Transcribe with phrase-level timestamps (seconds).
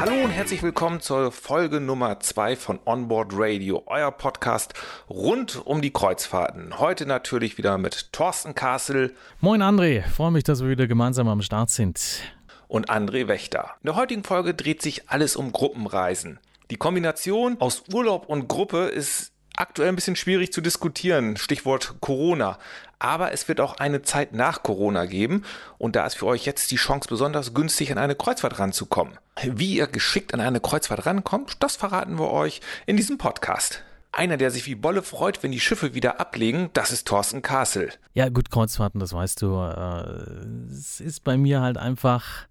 [0.00, 4.72] Hallo und herzlich willkommen zur Folge Nummer 2 von Onboard Radio, euer Podcast
[5.10, 6.78] rund um die Kreuzfahrten.
[6.78, 9.14] Heute natürlich wieder mit Thorsten Kassel.
[9.42, 12.22] Moin André, freue mich, dass wir wieder gemeinsam am Start sind.
[12.66, 13.74] Und André Wächter.
[13.82, 16.40] In der heutigen Folge dreht sich alles um Gruppenreisen.
[16.70, 21.36] Die Kombination aus Urlaub und Gruppe ist aktuell ein bisschen schwierig zu diskutieren.
[21.36, 22.58] Stichwort Corona.
[23.00, 25.42] Aber es wird auch eine Zeit nach Corona geben
[25.78, 29.18] und da ist für euch jetzt die Chance besonders günstig an eine Kreuzfahrt ranzukommen.
[29.42, 33.82] Wie ihr geschickt an eine Kreuzfahrt rankommt, das verraten wir euch in diesem Podcast.
[34.12, 37.90] Einer, der sich wie Bolle freut, wenn die Schiffe wieder ablegen, das ist Thorsten Kassel.
[38.12, 39.54] Ja, gut, Kreuzfahrten, das weißt du.
[39.54, 42.46] Äh, es ist bei mir halt einfach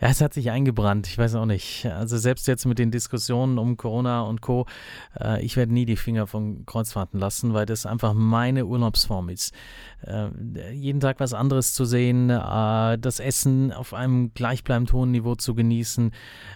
[0.00, 1.08] ja, es hat sich eingebrannt.
[1.08, 1.86] Ich weiß auch nicht.
[1.86, 4.66] Also selbst jetzt mit den Diskussionen um Corona und Co.
[5.18, 9.52] Äh, ich werde nie die Finger von Kreuzfahrten lassen, weil das einfach meine Urlaubsform ist.
[10.02, 10.28] Äh,
[10.72, 15.54] jeden Tag was anderes zu sehen, äh, das Essen auf einem gleichbleibend hohen Niveau zu
[15.54, 16.12] genießen,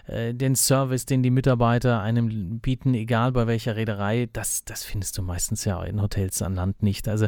[0.07, 5.21] den Service, den die Mitarbeiter einem bieten, egal bei welcher Reederei, das, das findest du
[5.21, 7.07] meistens ja in Hotels an Land nicht.
[7.07, 7.27] Also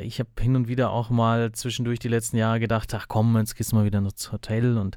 [0.00, 3.54] ich habe hin und wieder auch mal zwischendurch die letzten Jahre gedacht, ach komm, jetzt
[3.54, 4.96] gehst du mal wieder ins Hotel und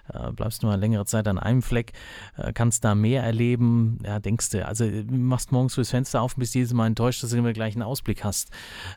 [0.35, 1.93] bleibst du mal längere Zeit an einem Fleck,
[2.37, 3.99] äh, kannst da mehr erleben.
[4.03, 7.31] Ja, denkst du, also machst morgens fürs Fenster auf und bist jedes Mal enttäuscht, dass
[7.31, 8.49] du immer gleich einen Ausblick hast.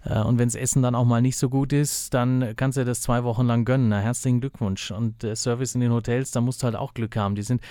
[0.04, 2.84] Äh, und wenn das Essen dann auch mal nicht so gut ist, dann kannst du
[2.84, 3.88] das zwei Wochen lang gönnen.
[3.88, 4.90] Na, herzlichen Glückwunsch.
[4.90, 7.34] Und der Service in den Hotels, da musst du halt auch Glück haben.
[7.34, 7.62] Die sind,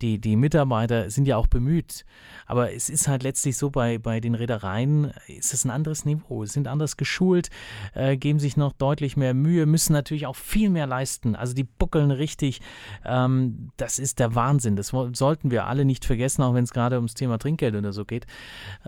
[0.00, 2.04] die, die Mitarbeiter sind ja auch bemüht.
[2.46, 6.44] Aber es ist halt letztlich so, bei, bei den Reedereien ist es ein anderes Niveau.
[6.44, 7.48] Sie sind anders geschult,
[7.94, 11.36] äh, geben sich noch deutlich mehr Mühe, müssen natürlich auch viel mehr leisten.
[11.36, 12.60] Also die buckeln richtig.
[13.04, 14.76] Ähm, das ist der Wahnsinn.
[14.76, 18.04] Das sollten wir alle nicht vergessen, auch wenn es gerade ums Thema Trinkgeld oder so
[18.04, 18.26] geht.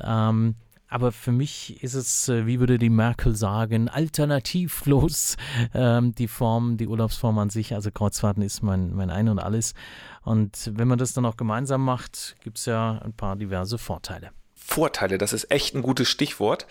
[0.03, 0.57] Ähm,
[0.89, 5.37] aber für mich ist es, äh, wie würde die Merkel sagen, alternativlos
[5.75, 7.75] ähm, die Form, die Urlaubsform an sich.
[7.75, 9.75] Also Kreuzfahrten ist mein, mein Ein und Alles.
[10.23, 14.31] Und wenn man das dann auch gemeinsam macht, gibt es ja ein paar diverse Vorteile.
[14.55, 16.67] Vorteile, das ist echt ein gutes Stichwort.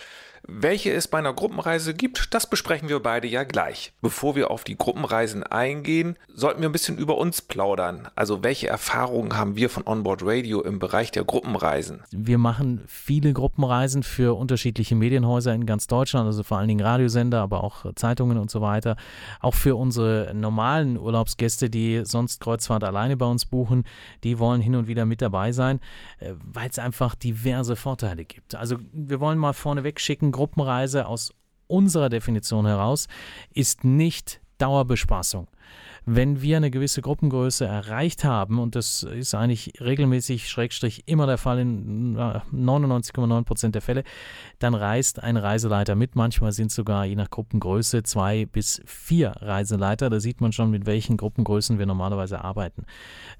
[0.45, 3.93] Welche es bei einer Gruppenreise gibt, das besprechen wir beide ja gleich.
[4.01, 8.09] Bevor wir auf die Gruppenreisen eingehen, sollten wir ein bisschen über uns plaudern.
[8.15, 12.03] Also welche Erfahrungen haben wir von Onboard Radio im Bereich der Gruppenreisen?
[12.11, 17.39] Wir machen viele Gruppenreisen für unterschiedliche Medienhäuser in ganz Deutschland, also vor allen Dingen Radiosender,
[17.39, 18.97] aber auch Zeitungen und so weiter.
[19.39, 23.85] Auch für unsere normalen Urlaubsgäste, die sonst Kreuzfahrt alleine bei uns buchen,
[24.25, 25.79] die wollen hin und wieder mit dabei sein,
[26.19, 28.55] äh, weil es einfach diverse Vorteile gibt.
[28.55, 31.33] Also wir wollen mal vorneweg schicken, Gruppenreise aus
[31.67, 33.07] unserer Definition heraus
[33.53, 35.47] ist nicht Dauerbespaßung.
[36.05, 41.37] Wenn wir eine gewisse Gruppengröße erreicht haben, und das ist eigentlich regelmäßig, schrägstrich immer der
[41.37, 44.03] Fall in 99,9 Prozent der Fälle,
[44.59, 46.15] dann reist ein Reiseleiter mit.
[46.15, 50.09] Manchmal sind sogar je nach Gruppengröße zwei bis vier Reiseleiter.
[50.09, 52.85] Da sieht man schon, mit welchen Gruppengrößen wir normalerweise arbeiten.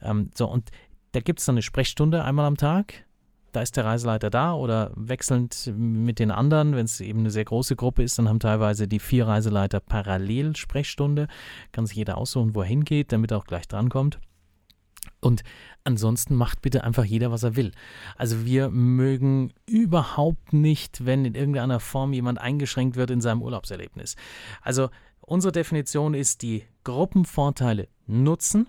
[0.01, 0.69] Ähm, so, und
[1.11, 3.05] da gibt es dann eine Sprechstunde einmal am Tag
[3.53, 6.75] da ist der Reiseleiter da oder wechselnd mit den anderen.
[6.75, 10.55] Wenn es eben eine sehr große Gruppe ist, dann haben teilweise die vier Reiseleiter parallel
[10.55, 11.27] Sprechstunde.
[11.71, 14.19] Kann sich jeder aussuchen, wo er hingeht, damit er auch gleich drankommt.
[15.19, 15.43] Und
[15.83, 17.71] ansonsten macht bitte einfach jeder, was er will.
[18.17, 24.15] Also wir mögen überhaupt nicht, wenn in irgendeiner Form jemand eingeschränkt wird in seinem Urlaubserlebnis.
[24.61, 24.89] Also
[25.21, 28.67] unsere Definition ist die Gruppenvorteile nutzen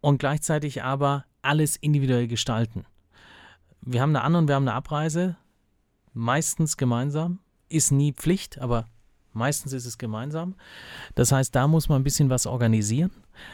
[0.00, 2.84] und gleichzeitig aber alles individuell gestalten
[3.82, 5.36] wir haben eine An- und wir haben eine Abreise,
[6.12, 8.88] meistens gemeinsam, ist nie Pflicht, aber
[9.32, 10.56] meistens ist es gemeinsam.
[11.14, 13.10] Das heißt, da muss man ein bisschen was organisieren.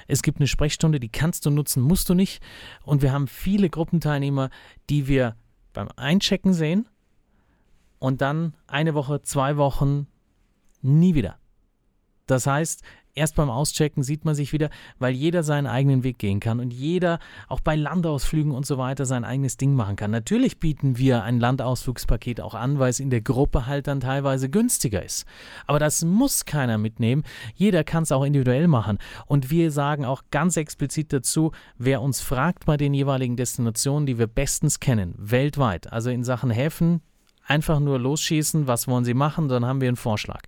[0.06, 2.42] Es gibt eine Sprechstunde, die kannst du nutzen, musst du nicht.
[2.82, 4.50] Und wir haben viele Gruppenteilnehmer,
[4.88, 5.36] die wir
[5.72, 6.88] beim Einchecken sehen
[7.98, 10.06] und dann eine Woche, zwei Wochen
[10.80, 11.38] nie wieder.
[12.26, 12.82] Das heißt,
[13.16, 16.72] erst beim Auschecken sieht man sich wieder, weil jeder seinen eigenen Weg gehen kann und
[16.72, 17.18] jeder
[17.48, 20.10] auch bei Landausflügen und so weiter sein eigenes Ding machen kann.
[20.10, 24.48] Natürlich bieten wir ein Landausflugspaket auch an, weil es in der Gruppe halt dann teilweise
[24.48, 25.26] günstiger ist.
[25.66, 27.24] Aber das muss keiner mitnehmen.
[27.54, 28.98] Jeder kann es auch individuell machen.
[29.26, 34.18] Und wir sagen auch ganz explizit dazu, wer uns fragt bei den jeweiligen Destinationen, die
[34.18, 37.00] wir bestens kennen, weltweit, also in Sachen Häfen,
[37.46, 40.42] einfach nur losschießen, was wollen Sie machen, dann haben wir einen Vorschlag.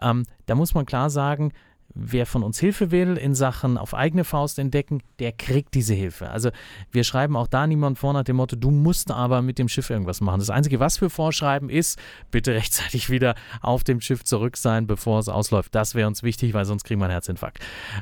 [0.00, 1.52] Ähm, da muss man klar sagen,
[1.94, 6.30] wer von uns Hilfe will in Sachen auf eigene Faust entdecken, der kriegt diese Hilfe.
[6.30, 6.50] Also
[6.90, 9.90] wir schreiben auch da niemand vor nach dem Motto, du musst aber mit dem Schiff
[9.90, 10.38] irgendwas machen.
[10.38, 11.98] Das Einzige, was wir vorschreiben, ist,
[12.30, 15.74] bitte rechtzeitig wieder auf dem Schiff zurück sein, bevor es ausläuft.
[15.74, 17.58] Das wäre uns wichtig, weil sonst kriegen wir einen Herzinfarkt.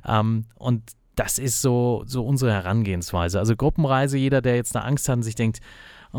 [0.06, 0.82] Ähm, und
[1.18, 3.38] das ist so, so unsere Herangehensweise.
[3.38, 5.58] Also Gruppenreise, jeder, der jetzt da Angst hat und sich denkt,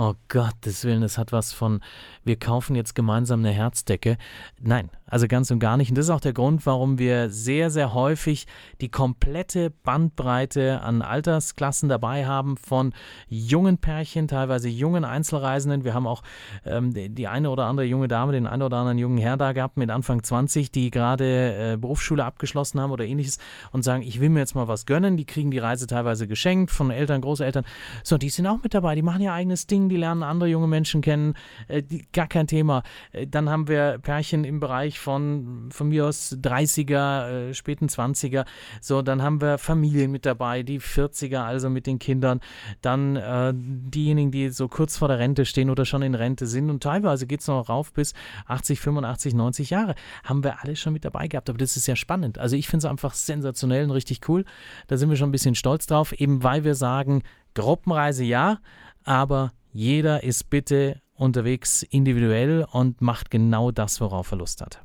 [0.01, 1.81] Oh Gottes Willen, es hat was von,
[2.23, 4.17] wir kaufen jetzt gemeinsam eine Herzdecke.
[4.61, 5.89] Nein, also ganz und gar nicht.
[5.89, 8.47] Und das ist auch der Grund, warum wir sehr, sehr häufig
[8.79, 12.93] die komplette Bandbreite an Altersklassen dabei haben, von
[13.27, 15.83] jungen Pärchen, teilweise jungen Einzelreisenden.
[15.83, 16.23] Wir haben auch
[16.63, 19.75] ähm, die eine oder andere junge Dame, den einen oder anderen jungen Herr da gehabt
[19.75, 23.37] mit Anfang 20, die gerade äh, Berufsschule abgeschlossen haben oder ähnliches
[23.73, 25.17] und sagen, ich will mir jetzt mal was gönnen.
[25.17, 27.65] Die kriegen die Reise teilweise geschenkt von Eltern, Großeltern.
[28.05, 28.95] So, die sind auch mit dabei.
[28.95, 31.33] Die machen ihr eigenes Ding Die lernen andere junge Menschen kennen,
[31.67, 32.83] äh, die, gar kein Thema.
[33.11, 38.45] Äh, dann haben wir Pärchen im Bereich von, von mir aus 30er, äh, späten 20er.
[38.81, 42.39] So, dann haben wir Familien mit dabei, die 40er, also mit den Kindern.
[42.81, 46.69] Dann äh, diejenigen, die so kurz vor der Rente stehen oder schon in Rente sind.
[46.69, 48.13] Und teilweise geht es noch rauf bis
[48.47, 49.95] 80, 85, 90 Jahre.
[50.23, 51.49] Haben wir alle schon mit dabei gehabt.
[51.49, 52.37] Aber das ist ja spannend.
[52.37, 54.45] Also ich finde es einfach sensationell und richtig cool.
[54.87, 58.59] Da sind wir schon ein bisschen stolz drauf, eben weil wir sagen, Gruppenreise ja,
[59.03, 64.81] aber jeder ist bitte unterwegs individuell und macht genau das, worauf er Lust hat.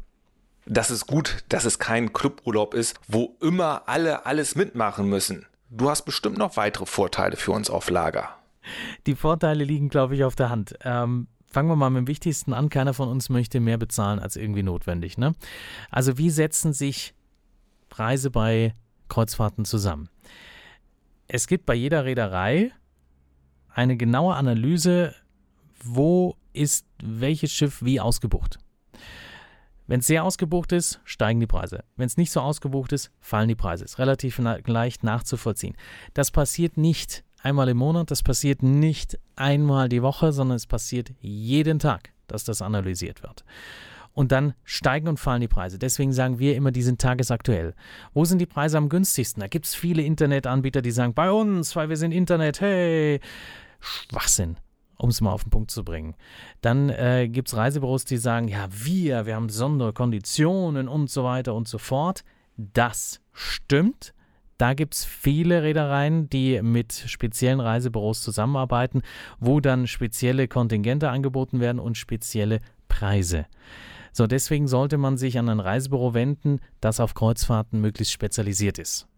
[0.67, 5.47] Das ist gut, dass es kein Cluburlaub ist, wo immer alle alles mitmachen müssen.
[5.71, 8.31] Du hast bestimmt noch weitere Vorteile für uns auf Lager.
[9.07, 10.75] Die Vorteile liegen, glaube ich, auf der Hand.
[10.83, 12.71] Ähm, fangen wir mal mit dem Wichtigsten an.
[12.71, 15.19] Keiner von uns möchte mehr bezahlen als irgendwie notwendig.
[15.19, 15.35] Ne?
[15.91, 17.15] Also wie setzen sich
[17.91, 18.75] Preise bei
[19.09, 20.09] Kreuzfahrten zusammen?
[21.29, 22.73] Es gibt bei jeder Reederei
[23.75, 25.15] eine genaue Analyse,
[25.82, 28.59] wo ist welches Schiff wie ausgebucht.
[29.87, 31.85] Wenn es sehr ausgebucht ist, steigen die Preise.
[31.97, 33.85] Wenn es nicht so ausgebucht ist, fallen die Preise.
[33.85, 35.76] Ist relativ leicht nachzuvollziehen.
[36.15, 41.12] Das passiert nicht einmal im Monat, das passiert nicht einmal die Woche, sondern es passiert
[41.21, 43.44] jeden Tag, dass das analysiert wird.
[44.15, 45.79] Und dann steigen und fallen die Preise.
[45.79, 47.75] Deswegen sagen wir immer, die sind tagesaktuell.
[48.15, 49.41] Wo sind die Preise am günstigsten?
[49.41, 53.21] Da gibt es viele Internetanbieter, die sagen, bei uns, weil wir sind Internet, hey,
[53.85, 54.57] Schwachsinn
[54.97, 56.15] um es mal auf den Punkt zu bringen.
[56.61, 61.55] Dann äh, gibt es Reisebüros, die sagen, ja, wir, wir haben Sonderkonditionen und so weiter
[61.55, 62.25] und so fort.
[62.57, 64.15] Das stimmt.
[64.57, 69.03] Da gibt es viele Reedereien, die mit speziellen Reisebüros zusammenarbeiten,
[69.41, 73.47] wo dann spezielle Kontingente angeboten werden und spezielle Preise.
[74.13, 79.09] So, deswegen sollte man sich an ein Reisebüro wenden, das auf Kreuzfahrten möglichst spezialisiert ist.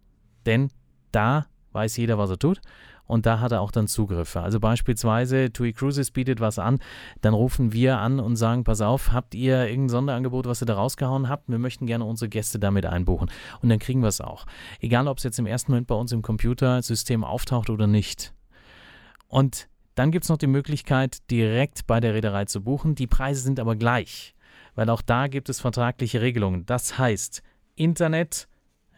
[0.47, 0.71] Denn
[1.13, 2.61] da weiß jeder, was er tut
[3.07, 4.41] und da hat er auch dann Zugriffe.
[4.41, 6.79] Also beispielsweise TUI Cruises bietet was an,
[7.21, 10.75] dann rufen wir an und sagen, pass auf, habt ihr irgendein Sonderangebot, was ihr da
[10.75, 11.49] rausgehauen habt?
[11.49, 13.31] Wir möchten gerne unsere Gäste damit einbuchen
[13.63, 14.47] und dann kriegen wir es auch.
[14.81, 18.33] Egal, ob es jetzt im ersten Moment bei uns im Computersystem auftaucht oder nicht.
[19.29, 22.95] Und dann gibt es noch die Möglichkeit, direkt bei der Reederei zu buchen.
[22.95, 24.35] Die Preise sind aber gleich,
[24.75, 26.67] weil auch da gibt es vertragliche Regelungen.
[26.67, 27.43] Das heißt,
[27.77, 28.49] Internet,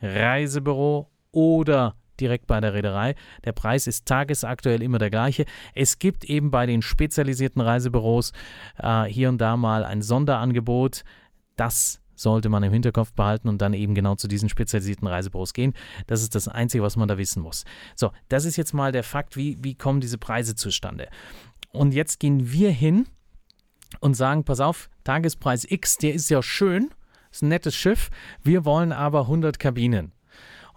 [0.03, 3.15] Reisebüro oder direkt bei der Reederei.
[3.45, 5.45] Der Preis ist tagesaktuell immer der gleiche.
[5.75, 8.33] Es gibt eben bei den spezialisierten Reisebüros
[8.79, 11.05] äh, hier und da mal ein Sonderangebot.
[11.57, 15.73] Das sollte man im Hinterkopf behalten und dann eben genau zu diesen spezialisierten Reisebüros gehen.
[16.07, 17.65] Das ist das Einzige, was man da wissen muss.
[17.95, 21.09] So, das ist jetzt mal der Fakt, wie, wie kommen diese Preise zustande.
[21.71, 23.07] Und jetzt gehen wir hin
[24.01, 26.91] und sagen, pass auf, Tagespreis X, der ist ja schön,
[27.31, 28.11] ist ein nettes Schiff,
[28.43, 30.13] wir wollen aber 100 Kabinen.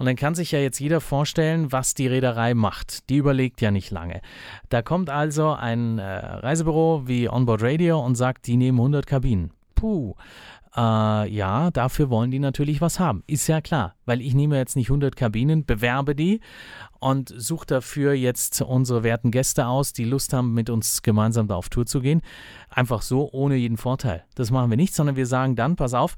[0.02, 3.08] Und dann kann sich ja jetzt jeder vorstellen, was die Reederei macht.
[3.12, 4.22] Die überlegt ja nicht lange.
[4.70, 9.52] Da kommt also ein äh, Reisebüro wie Onboard Radio und sagt, die nehmen 100 Kabinen.
[9.76, 10.16] Puh.
[10.76, 13.24] Äh, ja, dafür wollen die natürlich was haben.
[13.28, 16.40] Ist ja klar, weil ich nehme jetzt nicht 100 Kabinen, bewerbe die
[17.00, 21.56] und suche dafür jetzt unsere werten Gäste aus, die Lust haben, mit uns gemeinsam da
[21.56, 22.22] auf Tour zu gehen.
[22.72, 24.24] Einfach so, ohne jeden Vorteil.
[24.34, 26.16] Das machen wir nicht, sondern wir sagen dann, pass auf,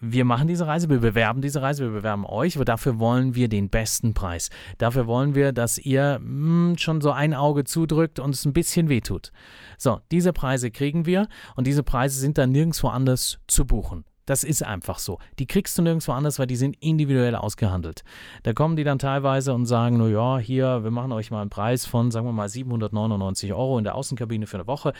[0.00, 3.48] wir machen diese Reise, wir bewerben diese Reise, wir bewerben euch, aber dafür wollen wir
[3.48, 4.50] den besten Preis.
[4.78, 8.52] Dafür wollen wir, dass ihr mh, hm, schon so ein Auge zudrückt und es ein
[8.52, 9.32] bisschen wehtut.
[9.78, 14.04] So, diese Preise kriegen wir und diese Preise sind dann nirgendwo anders zu buchen.
[14.26, 15.18] Das ist einfach so.
[15.38, 18.04] Die kriegst du nirgendwo anders, weil die sind individuell ausgehandelt.
[18.42, 21.50] Da kommen die dann teilweise und sagen, no ja, hier, wir machen euch mal einen
[21.50, 24.92] Preis von, sagen wir mal, 799 Euro in der Außenkabine für eine Woche.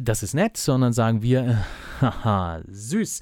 [0.00, 1.64] Das ist nett, sondern sagen wir,
[2.00, 3.20] haha, süß.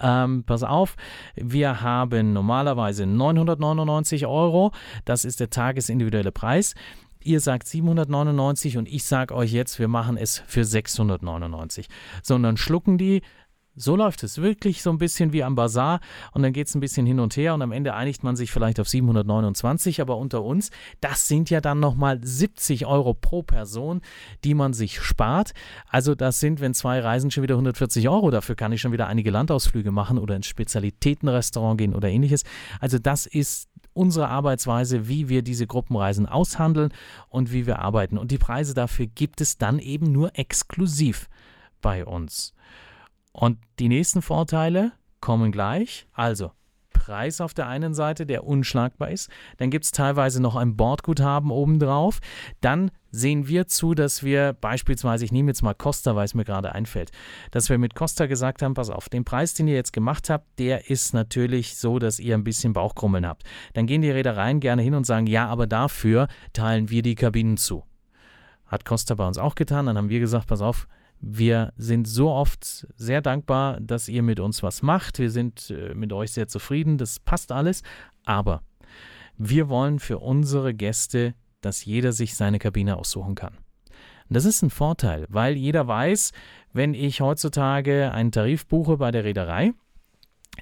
[0.00, 0.96] Ähm, pass auf,
[1.36, 4.72] wir haben normalerweise 999 Euro.
[5.04, 6.74] Das ist der tagesindividuelle Preis.
[7.22, 11.86] Ihr sagt 799 und ich sage euch jetzt, wir machen es für 699.
[12.22, 13.20] Sondern schlucken die,
[13.76, 14.38] So läuft es.
[14.38, 16.00] Wirklich so ein bisschen wie am Bazar
[16.32, 18.50] und dann geht es ein bisschen hin und her und am Ende einigt man sich
[18.50, 24.00] vielleicht auf 729, aber unter uns, das sind ja dann nochmal 70 Euro pro Person,
[24.44, 25.52] die man sich spart.
[25.88, 29.06] Also das sind, wenn zwei Reisen schon wieder 140 Euro, dafür kann ich schon wieder
[29.06, 32.42] einige Landausflüge machen oder ins Spezialitätenrestaurant gehen oder ähnliches.
[32.80, 36.92] Also das ist unsere Arbeitsweise, wie wir diese Gruppenreisen aushandeln
[37.28, 38.18] und wie wir arbeiten.
[38.18, 41.28] Und die Preise dafür gibt es dann eben nur exklusiv
[41.80, 42.52] bei uns.
[43.32, 46.06] Und die nächsten Vorteile kommen gleich.
[46.12, 46.52] Also
[47.00, 49.30] Preis auf der einen Seite, der unschlagbar ist.
[49.56, 52.20] Dann gibt es teilweise noch ein Bordguthaben obendrauf.
[52.60, 56.44] Dann sehen wir zu, dass wir beispielsweise, ich nehme jetzt mal Costa, weil es mir
[56.44, 57.10] gerade einfällt,
[57.50, 60.46] dass wir mit Costa gesagt haben, pass auf, den Preis, den ihr jetzt gemacht habt,
[60.58, 63.44] der ist natürlich so, dass ihr ein bisschen Bauchkrummeln habt.
[63.72, 67.56] Dann gehen die Reedereien gerne hin und sagen, ja, aber dafür teilen wir die Kabinen
[67.56, 67.82] zu.
[68.66, 69.86] Hat Costa bei uns auch getan.
[69.86, 70.86] Dann haben wir gesagt, pass auf,
[71.20, 75.18] wir sind so oft sehr dankbar, dass ihr mit uns was macht.
[75.18, 76.96] Wir sind äh, mit euch sehr zufrieden.
[76.96, 77.82] Das passt alles.
[78.24, 78.62] Aber
[79.36, 83.58] wir wollen für unsere Gäste, dass jeder sich seine Kabine aussuchen kann.
[84.30, 86.32] Das ist ein Vorteil, weil jeder weiß,
[86.72, 89.72] wenn ich heutzutage einen Tarif buche bei der Reederei,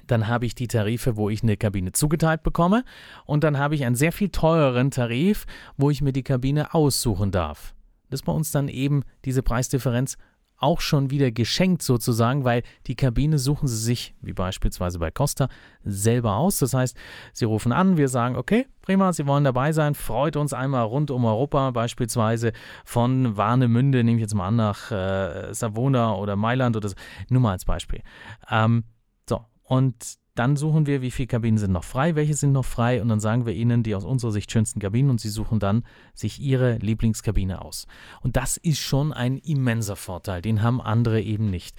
[0.07, 2.83] dann habe ich die Tarife, wo ich eine Kabine zugeteilt bekomme
[3.25, 5.45] und dann habe ich einen sehr viel teureren Tarif,
[5.77, 7.75] wo ich mir die Kabine aussuchen darf.
[8.09, 10.17] Das ist bei uns dann eben diese Preisdifferenz
[10.59, 15.47] auch schon wieder geschenkt sozusagen, weil die Kabine suchen sie sich, wie beispielsweise bei Costa,
[15.83, 16.59] selber aus.
[16.59, 16.97] Das heißt,
[17.33, 21.11] sie rufen an, wir sagen, okay, prima, Sie wollen dabei sein, freut uns einmal rund
[21.11, 22.51] um Europa, beispielsweise
[22.83, 26.95] von Warnemünde, nehme ich jetzt mal an, nach äh, Savona oder Mailand oder so,
[27.29, 28.01] nur mal als Beispiel.
[28.49, 28.83] Ähm,
[29.27, 33.01] so, und dann suchen wir, wie viele Kabinen sind noch frei, welche sind noch frei
[33.01, 35.83] und dann sagen wir ihnen die aus unserer Sicht schönsten Kabinen und sie suchen dann
[36.13, 37.87] sich ihre Lieblingskabine aus.
[38.21, 41.75] Und das ist schon ein immenser Vorteil, den haben andere eben nicht.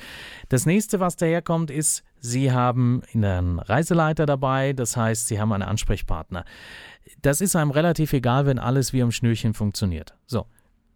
[0.49, 5.63] Das nächste, was daherkommt, ist, sie haben einen Reiseleiter dabei, das heißt, sie haben einen
[5.63, 6.45] Ansprechpartner.
[7.23, 10.15] Das ist einem relativ egal, wenn alles wie am Schnürchen funktioniert.
[10.27, 10.47] So.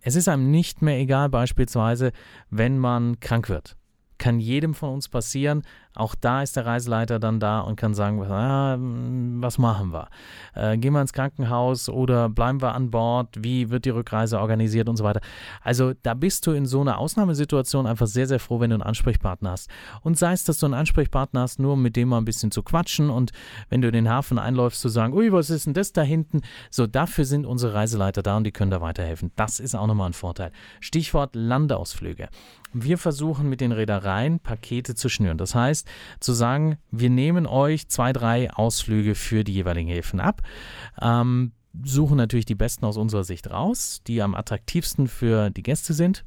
[0.06, 2.12] Es ist einem nicht mehr egal, beispielsweise,
[2.50, 3.74] wenn man krank wird
[4.18, 5.62] kann jedem von uns passieren.
[5.96, 8.76] Auch da ist der Reiseleiter dann da und kann sagen, ah,
[9.40, 10.08] was machen wir?
[10.54, 13.28] Äh, gehen wir ins Krankenhaus oder bleiben wir an Bord?
[13.38, 15.20] Wie wird die Rückreise organisiert und so weiter?
[15.62, 18.82] Also da bist du in so einer Ausnahmesituation einfach sehr, sehr froh, wenn du einen
[18.82, 19.70] Ansprechpartner hast.
[20.02, 22.62] Und sei es, dass du einen Ansprechpartner hast, nur mit dem mal ein bisschen zu
[22.62, 23.30] quatschen und
[23.68, 26.42] wenn du in den Hafen einläufst, zu sagen, ui, was ist denn das da hinten?
[26.70, 29.30] So, dafür sind unsere Reiseleiter da und die können da weiterhelfen.
[29.36, 30.50] Das ist auch nochmal ein Vorteil.
[30.80, 32.28] Stichwort Landeausflüge.
[32.76, 35.38] Wir versuchen mit den Reedereien Pakete zu schnüren.
[35.38, 35.83] Das heißt,
[36.20, 40.42] zu sagen, wir nehmen euch zwei, drei Ausflüge für die jeweiligen Häfen ab.
[41.00, 45.92] Ähm, suchen natürlich die besten aus unserer Sicht raus, die am attraktivsten für die Gäste
[45.92, 46.24] sind.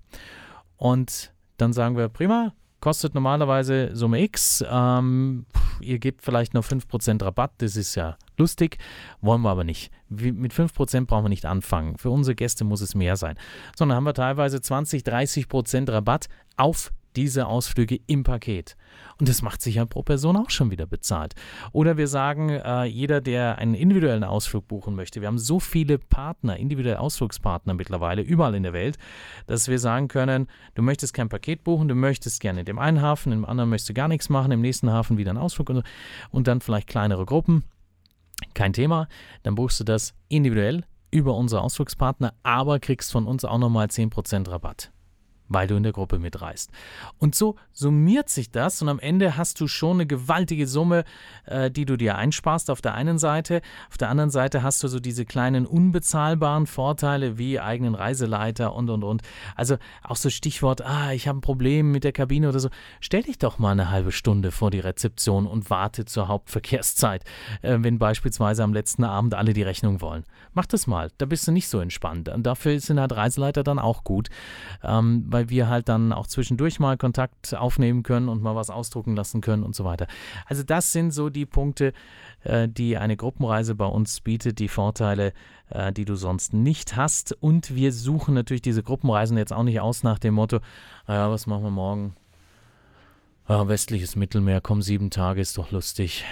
[0.75, 4.63] Und dann sagen wir, prima, kostet normalerweise Summe X.
[4.69, 5.45] Ähm,
[5.79, 8.77] ihr gebt vielleicht noch 5% Rabatt, das ist ja lustig,
[9.21, 9.91] wollen wir aber nicht.
[10.09, 11.97] Wie, mit 5% brauchen wir nicht anfangen.
[11.97, 13.37] Für unsere Gäste muss es mehr sein.
[13.75, 18.77] Sondern haben wir teilweise 20, 30% Rabatt auf diese Ausflüge im Paket.
[19.19, 21.33] Und das macht sich ja pro Person auch schon wieder bezahlt.
[21.71, 25.97] Oder wir sagen, äh, jeder, der einen individuellen Ausflug buchen möchte, wir haben so viele
[25.97, 28.97] Partner, individuelle Ausflugspartner mittlerweile überall in der Welt,
[29.47, 33.01] dass wir sagen können, du möchtest kein Paket buchen, du möchtest gerne in dem einen
[33.01, 35.83] Hafen, im anderen möchtest du gar nichts machen, im nächsten Hafen wieder einen Ausflug und,
[36.29, 37.63] und dann vielleicht kleinere Gruppen.
[38.53, 39.07] Kein Thema,
[39.41, 44.51] dann buchst du das individuell über unsere Ausflugspartner, aber kriegst von uns auch nochmal 10%
[44.51, 44.91] Rabatt
[45.49, 46.71] weil du in der Gruppe mitreist.
[47.17, 51.03] Und so summiert sich das und am Ende hast du schon eine gewaltige Summe,
[51.45, 53.61] äh, die du dir einsparst auf der einen Seite.
[53.89, 58.89] Auf der anderen Seite hast du so diese kleinen unbezahlbaren Vorteile wie eigenen Reiseleiter und
[58.89, 59.21] und und.
[59.55, 62.69] Also auch so Stichwort, ah, ich habe ein Problem mit der Kabine oder so.
[62.99, 67.23] Stell dich doch mal eine halbe Stunde vor die Rezeption und warte zur Hauptverkehrszeit,
[67.61, 70.23] äh, wenn beispielsweise am letzten Abend alle die Rechnung wollen.
[70.53, 72.29] Mach das mal, da bist du nicht so entspannt.
[72.29, 74.29] Und dafür sind halt Reiseleiter dann auch gut.
[74.83, 79.15] Ähm, weil wir halt dann auch zwischendurch mal Kontakt aufnehmen können und mal was ausdrucken
[79.15, 80.07] lassen können und so weiter.
[80.47, 81.93] Also das sind so die Punkte,
[82.43, 85.33] äh, die eine Gruppenreise bei uns bietet, die Vorteile,
[85.69, 87.33] äh, die du sonst nicht hast.
[87.39, 90.59] Und wir suchen natürlich diese Gruppenreisen jetzt auch nicht aus nach dem Motto,
[91.07, 92.15] naja, was machen wir morgen?
[93.47, 96.25] Ja, westliches Mittelmeer, komm, sieben Tage ist doch lustig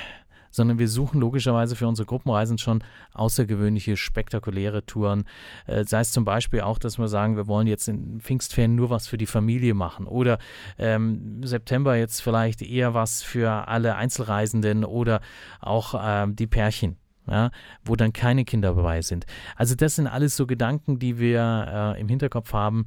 [0.56, 2.84] sondern wir suchen logischerweise für unsere Gruppenreisen schon
[3.14, 5.26] außergewöhnliche, spektakuläre Touren.
[5.68, 8.90] Äh, sei es zum Beispiel auch, dass wir sagen, wir wollen jetzt in Pfingstferien nur
[8.90, 10.40] was für die Familie machen oder
[10.78, 15.20] ähm, September jetzt vielleicht eher was für alle Einzelreisenden oder
[15.60, 16.98] auch ähm, die Pärchen.
[17.28, 17.50] Ja,
[17.84, 19.26] wo dann keine Kinder dabei sind.
[19.56, 22.86] Also das sind alles so Gedanken, die wir äh, im Hinterkopf haben,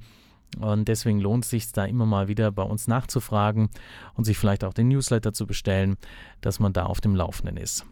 [0.58, 3.68] Und deswegen lohnt es sich da immer mal wieder bei uns nachzufragen
[4.14, 5.96] und sich vielleicht auch den Newsletter zu bestellen,
[6.40, 7.84] dass man da auf dem Laufenden ist.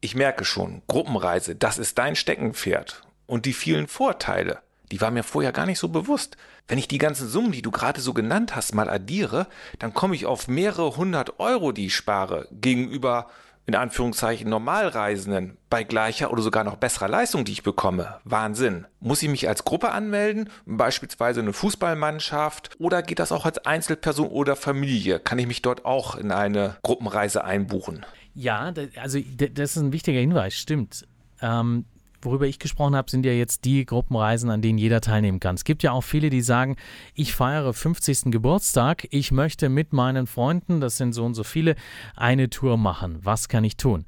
[0.00, 3.02] Ich merke schon, Gruppenreise, das ist dein Steckenpferd.
[3.26, 4.58] Und die vielen Vorteile,
[4.90, 6.36] die waren mir vorher gar nicht so bewusst.
[6.68, 9.46] Wenn ich die ganzen Summen, die du gerade so genannt hast, mal addiere,
[9.78, 13.28] dann komme ich auf mehrere hundert Euro, die ich spare, gegenüber
[13.66, 18.16] in Anführungszeichen Normalreisenden bei gleicher oder sogar noch besserer Leistung, die ich bekomme.
[18.24, 18.86] Wahnsinn.
[19.00, 24.28] Muss ich mich als Gruppe anmelden, beispielsweise eine Fußballmannschaft, oder geht das auch als Einzelperson
[24.28, 25.20] oder Familie?
[25.20, 28.04] Kann ich mich dort auch in eine Gruppenreise einbuchen?
[28.34, 31.06] Ja, also das ist ein wichtiger Hinweis, stimmt.
[31.40, 31.84] Ähm,
[32.22, 35.54] worüber ich gesprochen habe, sind ja jetzt die Gruppenreisen, an denen jeder teilnehmen kann.
[35.54, 36.76] Es gibt ja auch viele, die sagen,
[37.14, 38.30] ich feiere 50.
[38.32, 41.76] Geburtstag, ich möchte mit meinen Freunden, das sind so und so viele,
[42.16, 43.18] eine Tour machen.
[43.22, 44.04] Was kann ich tun?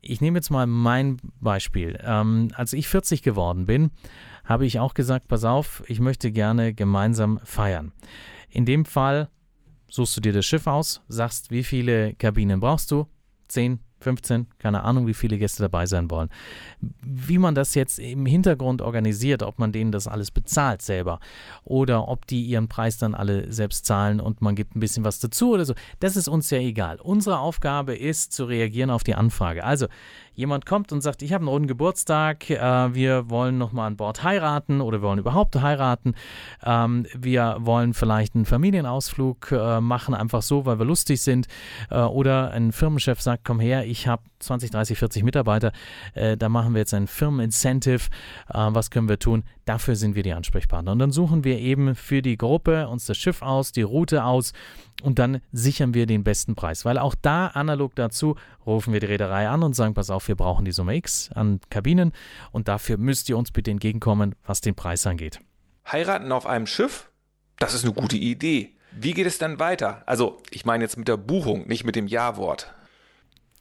[0.00, 1.98] Ich nehme jetzt mal mein Beispiel.
[2.04, 3.90] Ähm, als ich 40 geworden bin,
[4.44, 7.92] habe ich auch gesagt, pass auf, ich möchte gerne gemeinsam feiern.
[8.50, 9.28] In dem Fall
[9.88, 13.06] suchst du dir das Schiff aus, sagst, wie viele Kabinen brauchst du?
[13.48, 16.28] 10, 15, keine Ahnung, wie viele Gäste dabei sein wollen.
[17.02, 21.18] Wie man das jetzt im Hintergrund organisiert, ob man denen das alles bezahlt selber
[21.64, 25.18] oder ob die ihren Preis dann alle selbst zahlen und man gibt ein bisschen was
[25.18, 27.00] dazu oder so, das ist uns ja egal.
[27.00, 29.64] Unsere Aufgabe ist zu reagieren auf die Anfrage.
[29.64, 29.86] Also,
[30.34, 34.22] jemand kommt und sagt, ich habe einen runden Geburtstag, äh, wir wollen nochmal an Bord
[34.22, 36.14] heiraten oder wir wollen überhaupt heiraten,
[36.64, 41.46] ähm, wir wollen vielleicht einen Familienausflug äh, machen, einfach so, weil wir lustig sind.
[41.90, 45.72] Äh, oder ein Firmenchef sagt, komm her, ich habe 20, 30, 40 Mitarbeiter,
[46.14, 48.08] äh, da machen wir jetzt ein Firmenincentive,
[48.48, 49.44] äh, was können wir tun?
[49.64, 50.92] Dafür sind wir die Ansprechpartner.
[50.92, 54.52] Und dann suchen wir eben für die Gruppe uns das Schiff aus, die Route aus
[55.02, 56.84] und dann sichern wir den besten Preis.
[56.84, 60.36] Weil auch da, analog dazu, rufen wir die Reederei an und sagen, pass auf, wir
[60.36, 62.12] brauchen die Summe X an Kabinen
[62.52, 65.40] und dafür müsst ihr uns bitte entgegenkommen, was den Preis angeht.
[65.90, 67.10] Heiraten auf einem Schiff?
[67.58, 68.72] Das ist eine gute Idee.
[68.92, 70.02] Wie geht es dann weiter?
[70.06, 72.72] Also, ich meine jetzt mit der Buchung, nicht mit dem Ja-Wort.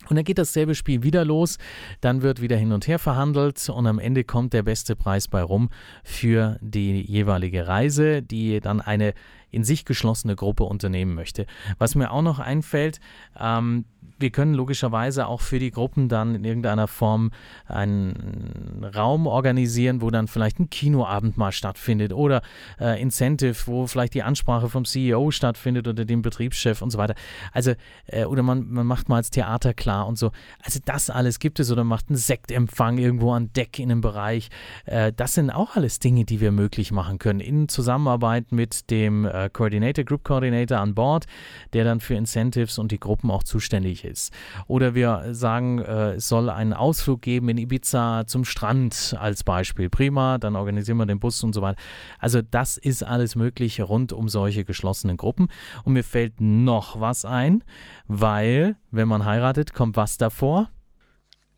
[0.09, 1.57] Und dann geht dasselbe Spiel wieder los,
[2.01, 5.41] dann wird wieder hin und her verhandelt und am Ende kommt der beste Preis bei
[5.41, 5.69] rum
[6.03, 9.13] für die jeweilige Reise, die dann eine
[9.53, 11.45] in sich geschlossene Gruppe unternehmen möchte.
[11.77, 12.99] Was mir auch noch einfällt,
[13.39, 13.85] ähm,
[14.19, 17.31] wir können logischerweise auch für die Gruppen dann in irgendeiner Form
[17.65, 22.41] einen Raum organisieren, wo dann vielleicht ein Kinoabend mal stattfindet oder
[22.79, 27.15] äh, Incentive, wo vielleicht die Ansprache vom CEO stattfindet oder dem Betriebschef und so weiter.
[27.51, 27.73] Also,
[28.07, 30.31] äh, oder man, man macht mal als Theater klar und so.
[30.63, 34.49] Also, das alles gibt es oder macht einen Sektempfang irgendwo an Deck in einem Bereich.
[34.85, 39.25] Äh, das sind auch alles Dinge, die wir möglich machen können in Zusammenarbeit mit dem
[39.45, 41.25] äh, Coordinator, Group Coordinator an Bord,
[41.73, 44.33] der dann für Incentives und die Gruppen auch zuständig ist.
[44.67, 49.89] Oder wir sagen, äh, es soll einen Ausflug geben in Ibiza zum Strand als Beispiel.
[49.89, 51.81] Prima, dann organisieren wir den Bus und so weiter.
[52.19, 55.47] Also das ist alles möglich rund um solche geschlossenen Gruppen.
[55.83, 57.63] Und mir fällt noch was ein,
[58.07, 60.69] weil, wenn man heiratet, kommt was davor?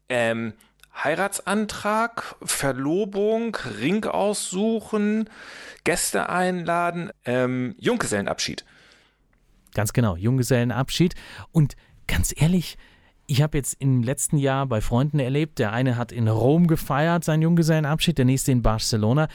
[0.08, 0.54] Ähm,
[1.04, 5.30] Heiratsantrag, Verlobung, Ring aussuchen,
[5.84, 8.66] Gäste einladen, ähm, Junggesellenabschied.
[9.74, 11.16] Ganz genau, Junggesellenabschied.
[11.52, 11.76] Und
[12.08, 12.78] ganz ehrlich,
[13.28, 17.24] ich habe jetzt im letzten Jahr bei Freunden erlebt, der eine hat in Rom gefeiert,
[17.24, 19.28] seinen Junggesellenabschied, der nächste in Barcelona.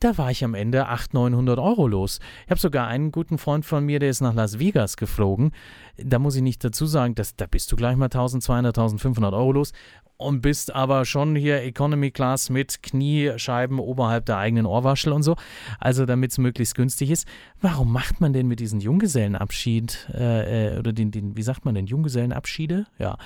[0.00, 2.20] Da war ich am Ende 800, 900 Euro los.
[2.44, 5.52] Ich habe sogar einen guten Freund von mir, der ist nach Las Vegas geflogen.
[5.96, 9.52] Da muss ich nicht dazu sagen, dass, da bist du gleich mal 1200, 1500 Euro
[9.52, 9.72] los
[10.18, 15.36] und bist aber schon hier Economy Class mit Kniescheiben oberhalb der eigenen Ohrwaschel und so.
[15.78, 17.26] Also damit es möglichst günstig ist.
[17.60, 21.76] Warum macht man denn mit diesen Junggesellenabschied äh, äh, oder den, den, wie sagt man
[21.76, 22.86] denn, Junggesellenabschiede?
[22.98, 23.16] Ja.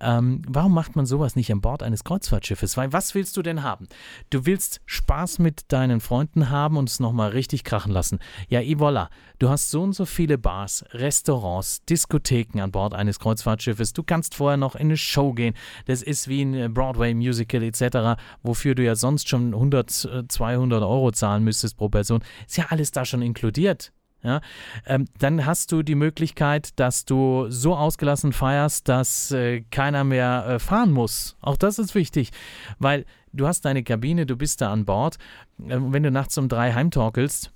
[0.00, 2.76] Ähm, warum macht man sowas nicht an Bord eines Kreuzfahrtschiffes?
[2.76, 3.88] Weil was willst du denn haben?
[4.28, 8.18] Du willst Spaß mit deinen Freunden haben und es nochmal richtig krachen lassen.
[8.48, 9.08] Ja, et voilà.
[9.38, 13.94] Du hast so und so viele Bars, Restaurants, Diskotheken an Bord eines Kreuzfahrtschiffes.
[13.94, 15.54] Du kannst vorher noch in eine Show gehen.
[15.86, 21.12] Das ist wie ein Broadway-Musical etc., wofür du ja sonst schon 100, 200 äh, Euro
[21.12, 22.22] zahlen müsstest pro Person.
[22.46, 23.92] Ist ja alles da schon inkludiert.
[24.24, 24.40] Ja,
[24.86, 30.46] ähm, dann hast du die Möglichkeit, dass du so ausgelassen feierst, dass äh, keiner mehr
[30.46, 31.36] äh, fahren muss.
[31.42, 32.30] Auch das ist wichtig,
[32.78, 35.16] weil du hast deine Kabine, du bist da an Bord.
[35.58, 37.52] Äh, wenn du nachts um drei heimtorkelst,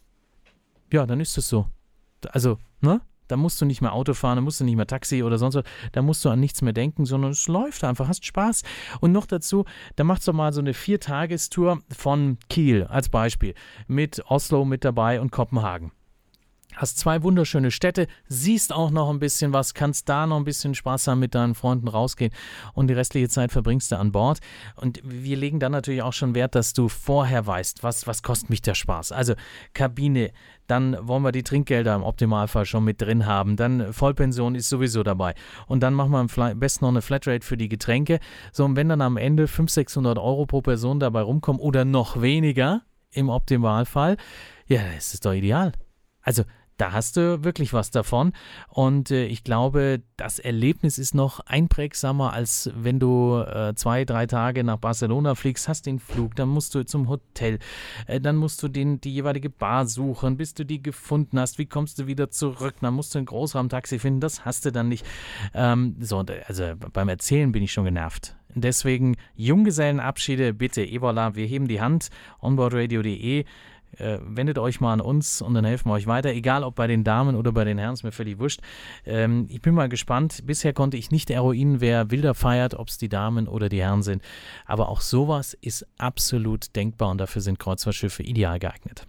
[0.93, 1.67] ja, dann ist es so.
[2.33, 3.01] Also, ne?
[3.29, 5.55] Da musst du nicht mehr Auto fahren, da musst du nicht mehr Taxi oder sonst
[5.55, 5.65] was.
[5.93, 8.63] Da musst du an nichts mehr denken, sondern es läuft einfach, hast Spaß.
[9.01, 9.65] Und noch dazu,
[9.97, 13.55] da machst du mal so eine Viertagestour von Kiel als Beispiel
[13.87, 15.93] mit Oslo mit dabei und Kopenhagen.
[16.79, 20.77] Hast zwei wunderschöne Städte, siehst auch noch ein bisschen was, kannst da noch ein bisschen
[20.77, 22.33] Spaß haben mit deinen Freunden rausgehen
[22.73, 24.39] und die restliche Zeit verbringst du an Bord.
[24.77, 28.51] Und wir legen dann natürlich auch schon Wert, dass du vorher weißt, was, was kostet
[28.51, 29.11] mich der Spaß.
[29.11, 29.35] Also
[29.75, 30.31] Kabine,
[30.69, 33.57] dann wollen wir die Trinkgelder im Optimalfall schon mit drin haben.
[33.57, 35.35] Dann Vollpension ist sowieso dabei.
[35.67, 38.21] Und dann machen wir am besten noch eine Flatrate für die Getränke.
[38.53, 42.23] So, und wenn dann am Ende 500, 600 Euro pro Person dabei rumkommen oder noch
[42.23, 44.17] weniger im Optimalfall,
[44.69, 45.73] ja, das ist doch ideal.
[46.23, 46.45] Also
[46.79, 48.33] da hast du wirklich was davon.
[48.69, 54.27] Und äh, ich glaube, das Erlebnis ist noch einprägsamer, als wenn du äh, zwei, drei
[54.27, 57.59] Tage nach Barcelona fliegst, hast den Flug, dann musst du zum Hotel,
[58.07, 61.59] äh, dann musst du den, die jeweilige Bar suchen, bis du die gefunden hast.
[61.59, 62.77] Wie kommst du wieder zurück?
[62.81, 65.05] Dann musst du ein Großraumtaxi finden, das hast du dann nicht.
[65.55, 68.37] Ähm, so, also beim Erzählen bin ich schon genervt.
[68.55, 72.09] Deswegen Junggesellenabschiede bitte, Evola, wir heben die Hand,
[72.41, 73.45] onboardradio.de
[73.97, 76.87] äh, wendet euch mal an uns und dann helfen wir euch weiter, egal ob bei
[76.87, 78.61] den Damen oder bei den Herren, ist mir völlig wurscht.
[79.05, 80.43] Ähm, ich bin mal gespannt.
[80.47, 84.03] Bisher konnte ich nicht eruieren, wer wilder feiert, ob es die Damen oder die Herren
[84.03, 84.23] sind.
[84.67, 89.07] Aber auch sowas ist absolut denkbar und dafür sind Kreuzfahrtschiffe ideal geeignet.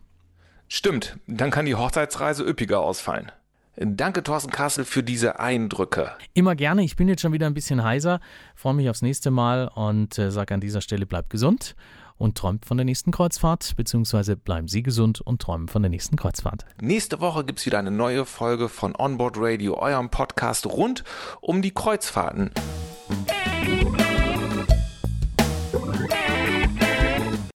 [0.67, 3.31] Stimmt, dann kann die Hochzeitsreise üppiger ausfallen.
[3.81, 6.11] Danke, Thorsten Kassel, für diese Eindrücke.
[6.33, 6.83] Immer gerne.
[6.83, 8.19] Ich bin jetzt schon wieder ein bisschen heiser.
[8.53, 11.75] Freue mich aufs nächste Mal und äh, sage an dieser Stelle, bleibt gesund
[12.19, 16.15] und träumt von der nächsten Kreuzfahrt, beziehungsweise bleiben Sie gesund und träumen von der nächsten
[16.15, 16.65] Kreuzfahrt.
[16.79, 21.03] Nächste Woche gibt es wieder eine neue Folge von Onboard Radio, eurem Podcast rund
[21.41, 22.51] um die Kreuzfahrten.